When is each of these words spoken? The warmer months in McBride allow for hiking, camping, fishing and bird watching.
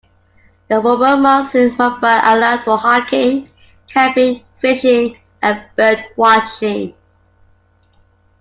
The 0.67 0.81
warmer 0.81 1.15
months 1.15 1.53
in 1.53 1.75
McBride 1.75 2.21
allow 2.23 2.59
for 2.59 2.75
hiking, 2.75 3.51
camping, 3.87 4.43
fishing 4.59 5.19
and 5.43 5.63
bird 5.77 6.03
watching. 6.15 6.95